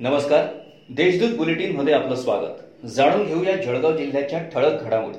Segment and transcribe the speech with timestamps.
[0.00, 0.44] नमस्कार.
[0.88, 2.86] देशदूत बुलेटिनमध्ये आपलं स्वागत.
[2.86, 5.18] जाणून घेऊया जळगाव जिल्ह्याच्या ठळक घडामोडी.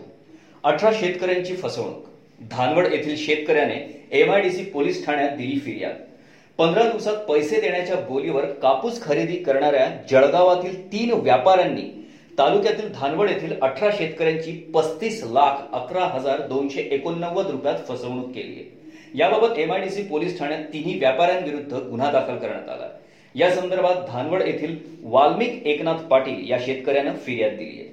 [0.63, 2.05] अठरा शेतकऱ्यांची फसवणूक.
[2.51, 5.93] धानवड येथील शेतकऱ्याने एमआयडीसी पोलीस ठाण्यात दिली फिर्याद.
[6.57, 13.89] पंधरा दिवसात पैसे देण्याच्या बोलीवर कापूस खरेदी करणाऱ्या जळगावातील तीन व्यापाऱ्यांनी तालुक्यातील धानवड येथील अठरा
[13.91, 18.81] शेतकऱ्यांची पस्तीस लाख अकरा हजार दोनशे एकोणनव्वद रुपयात फसवणूक केली आहे.
[19.13, 22.80] याबाबत एमआयडीसी पोलीस ठाण्यात तिन्ही व्यापाऱ्यांविरुद्ध गुन्हा दाखल करण्यात आला.
[23.35, 27.89] या संदर्भात धानवड येथील वाल्मिक एकनाथ पाटील या शेतकऱ्यानं फिर्याद दिली आहे.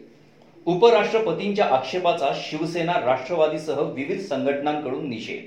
[0.66, 5.46] उपराष्ट्रपतींच्या आक्षेपाचा शिवसेना राष्ट्रवादीसह विविध संघटनांकडून निषेध.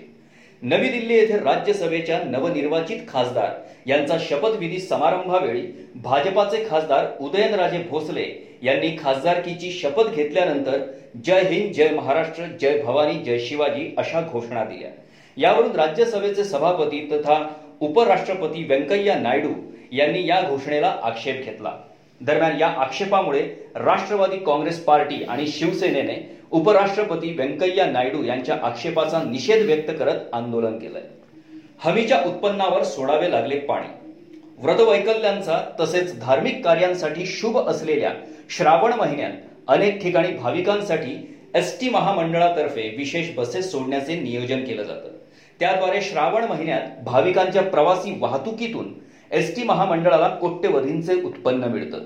[0.61, 3.51] नवी दिल्ली येथे राज्यसभेच्या नवनिर्वाचित खासदार
[3.87, 5.61] यांचा शपथविधी समारंभावेळी
[5.95, 8.25] भाजपाचे खासदार उदयनराजे भोसले
[8.63, 10.81] यांनी खासदारकीची शपथ घेतल्यानंतर
[11.25, 14.89] जय हिंद जय महाराष्ट्र जय भवानी जय शिवाजी अशा घोषणा दिल्या.
[15.37, 17.43] यावरून राज्यसभेचे सभापती तथा
[17.81, 19.49] उपराष्ट्रपती व्यंकय्या नायडू
[19.91, 21.71] यांनी या घोषणेला आक्षेप घेतला.
[22.21, 23.41] दरम्यान या आक्षेपामुळे
[23.75, 26.17] राष्ट्रवादी काँग्रेस पार्टी आणि शिवसेनेने
[26.51, 31.01] उपराष्ट्रपती व्यंकय्या नायडू यांच्या आक्षेपाचा निषेध व्यक्त करत आंदोलन केलंय.
[31.83, 33.87] हमीच्या उत्पन्नावर सोडावे लागले पाणी.
[34.57, 38.11] व्रतवैकल्यांचा तसेच धार्मिक कार्यांसाठी शुभ असलेल्या
[38.49, 39.31] श्रावण महिन्यात
[39.67, 41.15] अनेक ठिकाणी भाविकांसाठी
[41.55, 45.17] एस टी महामंडळातर्फे विशेष बसेस सोडण्याचे नियोजन केलं जातं.
[45.61, 48.93] त्याद्वारे श्रावण महिन्यात भाविकांच्या प्रवासी वाहतुकीतून
[49.31, 51.97] एस टी महामंडळाला कोट्यवधींचे उत्पन्न मिळतं.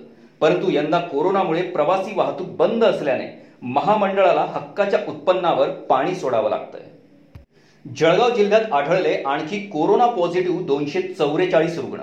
[0.42, 6.82] परंतु यंदा कोरोनामुळे प्रवासी वाहतूक बंद असल्याने महामंडळाला हक्काच्या उत्पन्नावर पाणी सोडावं लागतंय.
[7.98, 12.00] जळगाव जिल्ह्यात आढळले आणखी कोरोना पॉझिटिव्ह दोनशे चौवेचाळीस रुग्ण.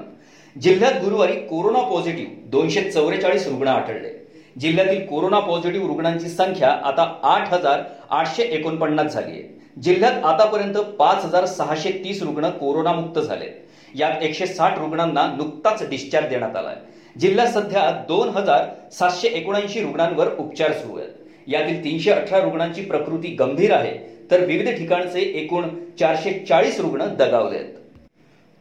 [0.61, 4.32] जिल्ह्यात गुरुवारी कोरोना पॉझिटिव्ह दोनशे चौवेचाळीस रुग्ण आढळले.
[4.61, 9.61] जिल्ह्यातील कोरोना पॉझिटिव्ह रुग्णांची संख्या आता आठ हजार आठशे एकोणपन्नास झाली आहे.
[9.83, 13.47] जिल्ह्यात आतापर्यंत पाच हजार सहाशे तीस रुग्ण कोरोनामुक्त झाले.
[13.95, 16.77] यात एकशे साठ रुग्णांना नुकताच डिस्चार्ज देण्यात आलाय.
[17.21, 21.11] जिल्ह्यात सध्या दोन हजार सातशे एकोणऐंशी रुग्णांवर उपचार सुरू आहेत.
[21.47, 23.99] यातील तीनशे अठरा रुग्णांची प्रकृती गंभीर आहे
[24.31, 25.69] तर विविध ठिकाणचे एकूण
[26.01, 27.75] चारशे चाळीस रुग्ण दगावले आहेत.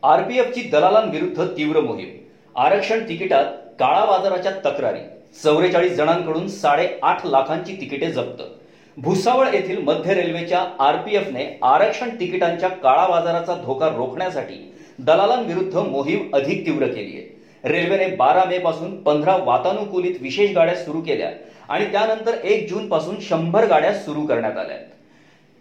[0.04, 2.10] आरपीएफची दलालांविरुद्ध तीव्र मोहीम.
[2.56, 3.46] आरक्षण तिकिटात
[3.80, 5.00] काळा बाजाराच्या तक्रारी.
[5.36, 8.42] चौवेचाळीस जणांकडून साडेआठ लाखांची तिकिटे जप्त.
[8.98, 14.58] भुसावळ येथील मध्य रेल्वेच्या आरपीएफने आरक्षण तिकिटांच्या काळा बाजाराचा धोका रोखण्यासाठी
[15.00, 17.30] दलालांविरुद्ध मोहीम अधिक तीव्र केली आहे.
[17.64, 21.30] रेल्वेने बारा मे पासून पंधरा वातानुकूलित विशेष गाड्या सुरू केल्या
[21.70, 24.78] आणि त्यानंतर एक जून पासून शंभर गाड्या सुरू करण्यात आल्या.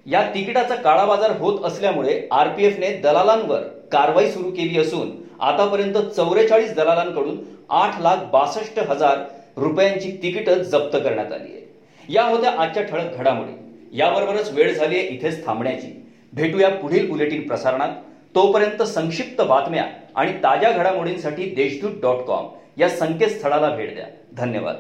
[0.07, 3.61] या तिकिटाचा काळा बाजार होत असल्यामुळे आरपीएफने दलालांवर
[3.93, 5.11] कारवाई सुरू केली असून
[5.41, 7.39] आतापर्यंत चौवेचाळीस दलालांकडून
[7.71, 9.19] आठ लाख बासष्ट हजार
[9.57, 11.73] रुपयांची तिकीटं जप्त करण्यात आली आहे
[12.09, 13.53] या होत्या आजच्या ठळक घडामोडी.
[13.99, 16.07] याबरोबरच वेळ झाली आहे इथेच थांबण्याची.
[16.33, 17.89] भेटूया पुढील बुलेटिन प्रसारणात.
[18.35, 19.85] तोपर्यंत संक्षिप्त बातम्या
[20.15, 24.07] आणि ताज्या घडामोडींसाठी देशदूत डॉट कॉम या संकेतस्थळाला भेट द्या.
[24.33, 24.77] धन्यवाद.